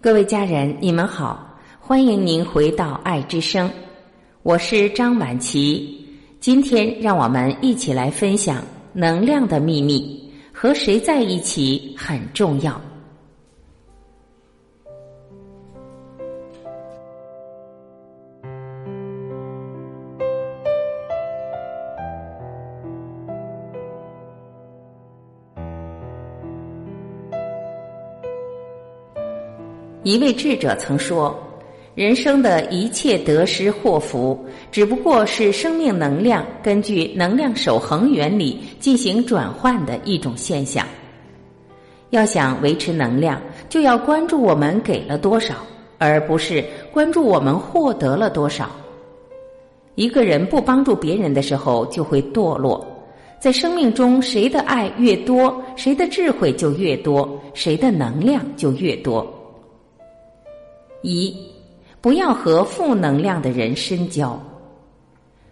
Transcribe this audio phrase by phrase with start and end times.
[0.00, 3.68] 各位家人，你们好，欢迎您回到爱之声，
[4.44, 6.06] 我是张晚琪。
[6.38, 12.80] 今天让我们一起来分享能量的秘密，和谁在一起很重要。
[30.08, 31.38] 一位智者曾说
[31.94, 34.42] ：“人生的一切得失祸福，
[34.72, 40.86] 只不过是生命能量根据能量守恒原理进行转换的一种现象。
[42.08, 43.38] 要想维持能量，
[43.68, 45.56] 就要关注我们给了多少，
[45.98, 48.70] 而不是关注我们获得了多少。
[49.94, 52.82] 一个人不帮助别人的时候，就会堕落。
[53.38, 59.22] 在生命中，谁的爱越多，谁的智慧就越多，谁的能量就越多。”
[61.02, 61.34] 一，
[62.00, 64.40] 不要和负能量的人深交。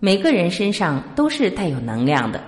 [0.00, 2.40] 每个人身上都是带有能量的，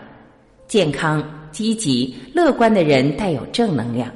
[0.67, 4.11] 健康、积极、乐观的人带有正能量。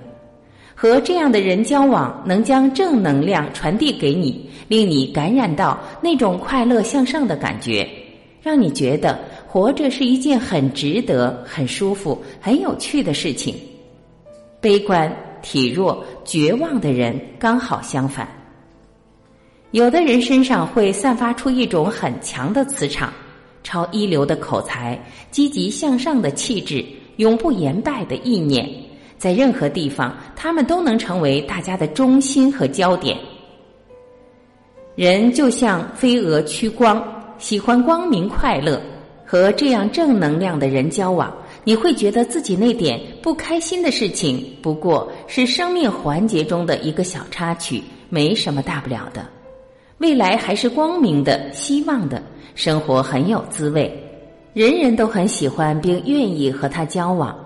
[0.75, 7.89] 和这样的人交往，能将正能量传递给你，令你感染到那种快乐向上的感觉，
[8.43, 13.55] 让你觉得活着是一件很值得、很舒服、很有趣的事情。
[14.61, 18.29] 悲观、体弱、绝望的人刚好相反。
[19.75, 23.13] 有的人身上会散发出一种很强的磁场，
[23.65, 24.97] 超一流的口才，
[25.33, 26.85] 积极向上的气质，
[27.17, 28.71] 永不言败的意念，
[29.19, 33.19] 在任何地方，他们都能成为大家的中心和焦点。
[34.95, 37.03] 人就像飞蛾趋光，
[37.39, 38.81] 喜欢光明快乐，
[39.27, 49.29] 和这样正能量的人交往，你会觉得自己那点不开心的事情，不过是生命环节中的一个小插曲，没什么大不了的。
[49.99, 52.23] 未来还是光明的，希望的
[52.55, 53.93] 生活很有滋味，
[54.53, 57.37] 人人都很喜欢并愿意和他交往。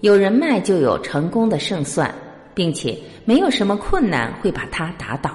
[0.00, 2.12] 有人脉就有成功的胜算，
[2.54, 5.30] 并且没有什么困难会把他打倒。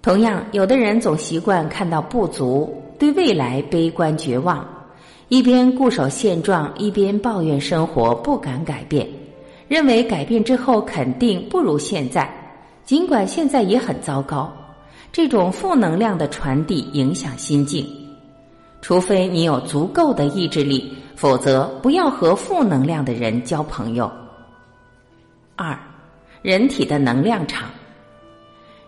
[0.00, 4.66] 同样，有的人总习惯看到不足，对未来悲观绝望，
[5.28, 9.06] 一边固守现状，一边抱怨生活不敢改变，
[9.68, 12.30] 认为改变之后肯定不如现在，
[12.84, 14.50] 尽管现在也很糟糕。
[15.14, 17.86] 这种负能量的传递影响心境，
[18.82, 24.10] 除非你有足够的意志力，否则不要和负能量的人交朋友。
[25.54, 25.78] 二，
[26.42, 27.70] 人体的能量场，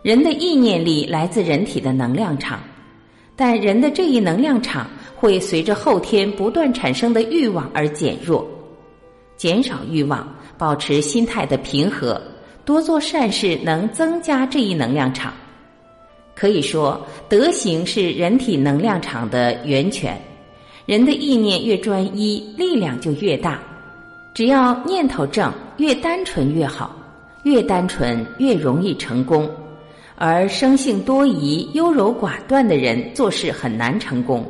[0.03, 2.59] 人的意念力来自人体的能量场，
[3.37, 8.45] 但人的这一能量场会随着后天不断产生的欲望而减弱，
[9.37, 10.27] 减少欲望，
[10.59, 12.21] 保持心态的平和，
[12.65, 15.33] 多做善事，能增加这一能量场。
[16.37, 20.21] 可以说，德行是人体能量场的源泉。
[20.85, 23.59] 人的意念越专一，力量就越大。
[24.35, 26.95] 只要念头正，越单纯越好，
[27.45, 29.51] 越单纯越容易成功。
[30.15, 34.45] 而生性多疑、优柔寡断的人，做事很难成功。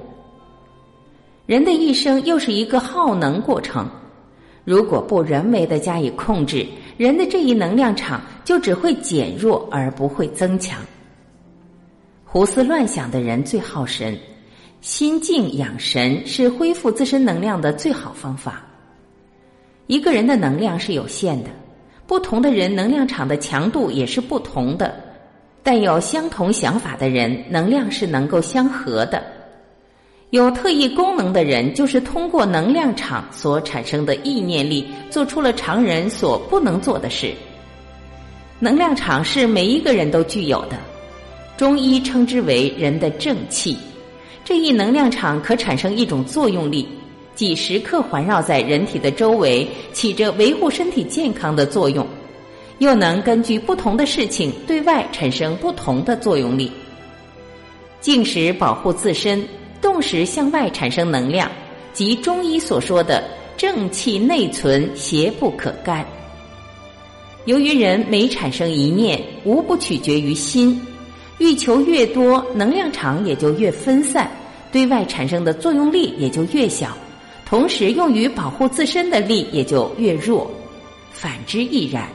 [1.46, 3.88] 人的一生又是一个耗能过程，
[4.64, 6.66] 如果不人为的加以控制，
[6.96, 10.80] 人的这一能量场就只会减弱而不会增强。
[12.36, 14.14] 胡思乱想的人最耗神，
[14.82, 18.62] 心静养神是恢复自身能量的最好方法。
[19.86, 21.48] 一个人的能量是有限的，
[22.06, 24.94] 不同的人能量场的强度也是不同的，
[25.62, 29.24] 但有相同想法的人，能量是能够相合的。
[30.28, 37.32] 有特异功能的人，就是通过能量场所产生的意念力，做出了常人所不能做的事。
[38.58, 40.76] 能量场是每一个人都具有的。
[41.56, 43.76] 中医称之为人的正气，
[44.44, 46.86] 这一能量场可产生一种作用力，
[47.34, 52.06] 即时刻环绕在人体的周围，起着维护身体健康的作用，
[52.78, 56.70] 又能根据不同的事情对外产生不同的作用力。
[58.02, 59.42] 静时保护自身，
[59.80, 61.50] 动时向外产生能量，
[61.94, 63.24] 即中医所说的
[63.56, 66.06] 正气内存，邪不可干。
[67.46, 70.78] 由于人每产生一念，无不取决于心。
[71.38, 74.30] 欲求越多，能量场也就越分散，
[74.72, 76.96] 对外产生的作用力也就越小，
[77.44, 80.50] 同时用于保护自身的力也就越弱，
[81.12, 82.08] 反之亦然。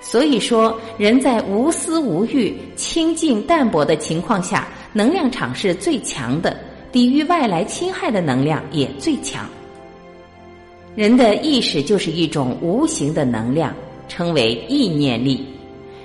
[0.00, 6.56] 所以说，人在无私无欲、清净淡泊的情况下，能量场是最强的，
[6.92, 9.48] 抵御外来侵害的能量也最强。
[10.94, 13.74] 人的意识就是一种无形的能量，
[14.06, 15.44] 称为意念力。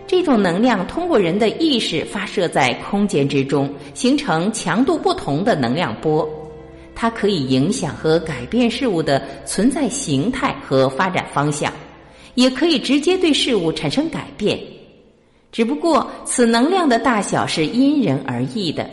[0.10, 6.28] 这种能量通过人的意识发射在空间之中，形成强度不同的能量波。
[6.96, 11.72] 它可以影响和改变事物的存在形态和发展方向，
[12.34, 14.60] 也可以直接对事物产生改变。
[15.52, 18.90] 只不过，此能量的大小是因人而异的。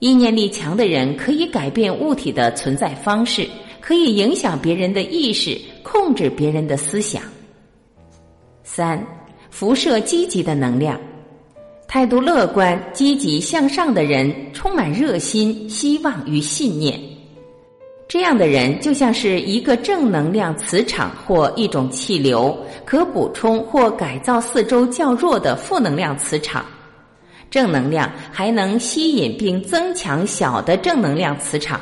[0.00, 3.48] 意念力强的人可以改变物体的存在方式，
[3.80, 7.22] 可以影响别人的意识，控制别人的思想。
[8.64, 9.06] 三，
[9.52, 10.98] 辐射积极的能量，
[11.86, 16.98] 态度乐观、积极向上的人，充满热心、希望与信念。
[18.08, 26.64] 这样的人就像是一个正能量磁场或一种气流，可补充或改造四周较弱的负能量磁场。
[27.50, 31.78] 正能量还能吸引并增强小的正能量磁场，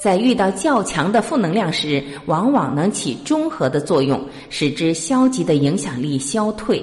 [0.00, 4.18] 在遇到较强的负能量时，往往能起中和的作用，
[4.48, 6.82] 使之消极的影响力消退。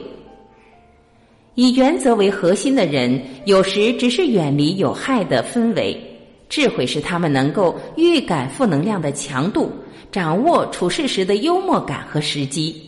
[1.55, 5.99] 以原则为核心的人，有时只是远离有害的氛围。
[6.47, 9.71] 智慧是他们能够预感负能量的强度，
[10.11, 12.79] 掌握处事时的幽默感和时机，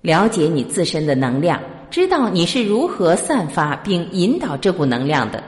[0.00, 5.42] 了解你自身的能量，知道你是如何散发并引导这股能量的。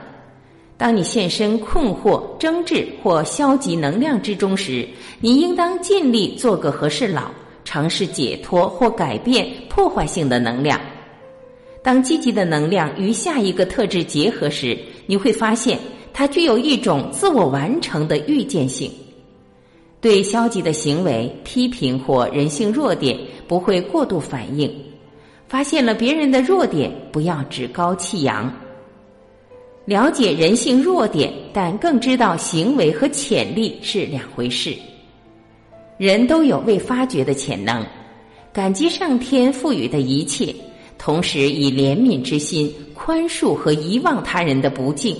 [0.79, 4.87] 当你现身困惑、争执或消极能量之中时，
[5.19, 7.29] 你应当尽力做个和事佬，
[7.65, 10.79] 尝试解脱或改变破坏性的能量。
[11.83, 15.77] 当积极的能量与下一个特质结合时，你会发现。
[16.11, 18.91] 它具有一种自我完成的预见性，
[20.01, 23.17] 对消极的行为、批评或人性弱点
[23.47, 24.69] 不会过度反应。
[25.47, 28.51] 发现了别人的弱点，不要趾高气扬。
[29.89, 34.75] 了解人性弱点，但更知道行为和潜力是两回事。
[35.97, 37.83] 人都有未发掘的潜能，
[38.53, 40.53] 感激上天赋予的一切，
[40.99, 45.17] 同时以怜悯之心宽恕和遗忘他人的不敬。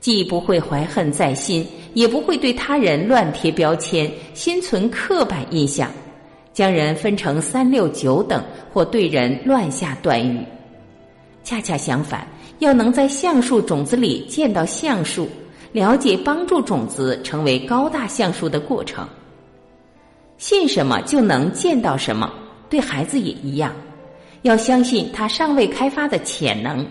[0.00, 5.90] 既不会怀恨在心，也不会对他人乱贴标签，心存刻板印象，
[6.52, 10.44] 将人分成三六九等，或对人乱下断语。
[11.42, 12.26] 恰恰相反，
[12.58, 15.28] 要能在橡树种子里见到橡树，
[15.72, 19.06] 了解帮助种子成为高大橡树的过程。
[20.38, 22.32] 信什么就能见到什么，
[22.68, 23.72] 对孩子也一样，
[24.42, 26.86] 要相信他尚未开发的潜能。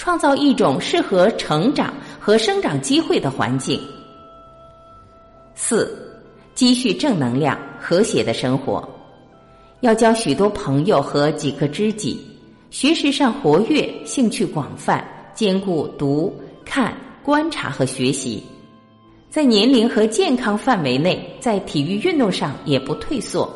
[0.00, 3.80] 创造一种适合成长和生长机会的环境。
[5.56, 6.14] 四，
[6.54, 8.88] 积蓄正能量，和谐的生活。
[9.80, 12.16] 要交许多朋友和几个知己，
[12.70, 15.02] 学识上活跃，兴趣广泛，
[15.34, 16.34] 兼顾读、
[16.66, 18.42] 看、观察和学习。
[19.30, 23.50] 在年龄和健康范围内，在体育运动上也不退缩，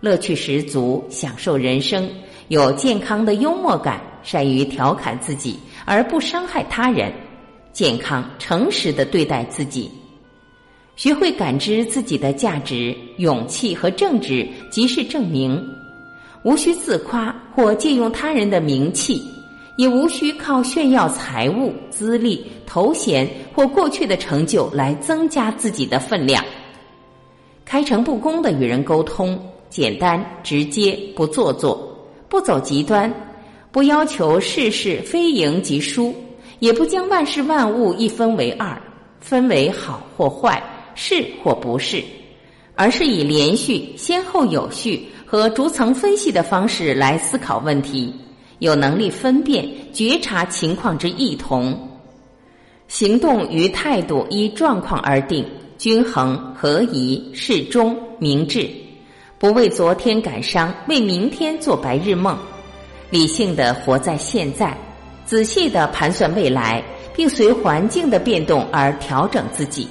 [0.00, 2.08] 乐趣十足，享受人生，
[2.46, 4.00] 有健康的幽默感。
[4.22, 7.12] 善于调侃自己而不伤害他人，
[7.72, 9.88] 健康诚实的对待自己，
[10.96, 15.64] 学会感知自己的价值，勇气和正直即是证明。
[16.46, 19.20] 无需自夸或借用他人的名气，
[19.76, 26.44] 也无需靠炫耀财物、资历、头衔或过去的成就来增加自己的分量。
[27.64, 29.36] 开诚布公的与人沟通，
[29.68, 31.98] 简单直接，不做作，
[32.28, 33.12] 不走极端。
[33.72, 36.14] 不要求事事非赢即输，
[36.60, 38.80] 也不将万事万物一分为二，
[39.18, 40.62] 分为好或坏、
[40.94, 42.00] 是或不是，
[42.76, 48.14] 而是以连续、先后有序和逐层分析的方式来思考问题，
[48.60, 51.76] 有能力分辨、觉察情况之异同，
[52.86, 55.44] 行动与态度依状况而定，
[55.76, 58.70] 均衡、合宜、适中、明智，
[59.36, 62.38] 不为昨天感伤，为明天做白日梦。
[63.10, 64.76] 理性的活在现在，
[65.24, 66.82] 仔细的盘算未来，
[67.14, 69.88] 并随环境的变动而调整自己。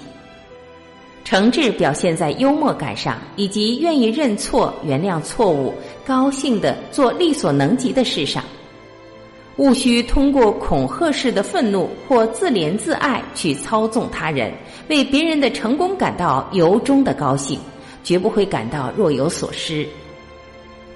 [1.25, 5.74] 诚挚表现在幽默感上，以及愿意认错、原谅错误，
[6.05, 8.44] 高兴的做力所能及的事上。
[9.58, 14.53] 勿需通过恐吓式的愤怒或自怜自爱去操纵他人，
[14.88, 17.60] 为别人的成功感到由衷的高兴，
[18.03, 19.86] 绝不会感到若有所失。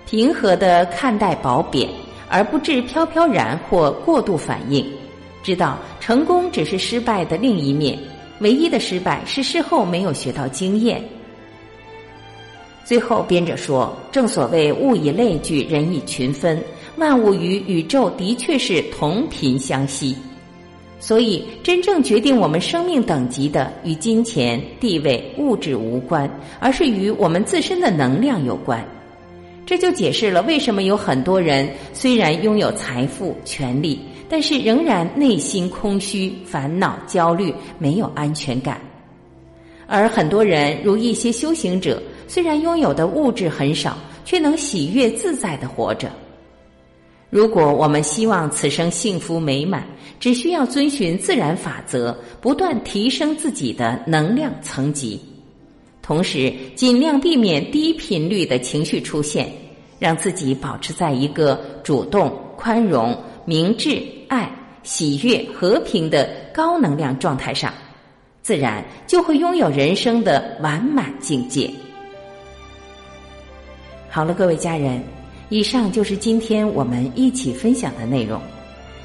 [0.05, 1.89] 平和的看待褒贬。
[2.31, 4.85] 而不致飘飘然或过度反应，
[5.41, 7.97] 知道成功只是失败的另一面，
[8.39, 11.03] 唯一的失败是事后没有学到经验。
[12.85, 16.59] 最后，编者说：“正所谓物以类聚，人以群分，
[16.97, 20.15] 万物与宇宙的确是同频相吸。
[20.99, 26.29] 所以，真正决定我们生命等级的，与金钱、地位、物质无关，
[26.59, 28.83] 而是与我们自身的能量有关。”
[29.67, 38.79] 这就解释了为什么有很多人虽然拥有财富、权利，但是仍然内心空虚、烦恼、焦虑，没有安全感。
[39.87, 46.11] 而很多人如一些修行者，虽然拥有的物质很少，却能喜悦自在的活着。
[47.31, 49.83] 如果我们希望此生幸福美满，
[50.19, 55.19] 只需要遵循自然法则，不断提升自己的能量层级。
[56.01, 59.51] 同时，尽量避免低频率的情绪出现，
[59.99, 64.01] 让自己保持在一个主动、宽容、明智、
[64.89, 67.71] 喜悦、和平的高能量状态上，
[68.41, 71.69] 自然就会拥有人生的完满境界。
[74.09, 74.99] 好了，各位家人，
[75.49, 78.41] 以上就是今天我们一起分享的内容。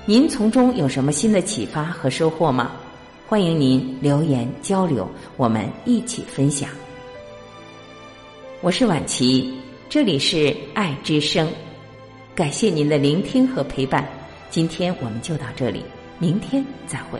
[0.06, 2.72] 您从中有什么新的启发和收获吗？
[3.28, 6.70] 欢迎您留言交流，我们一起分享。
[8.62, 9.52] 我是婉琪，
[9.90, 11.46] 这里是爱之声，
[12.34, 14.08] 感谢您的聆听和陪伴。
[14.54, 15.84] 今天我们就到这里，
[16.20, 17.18] 明天再会。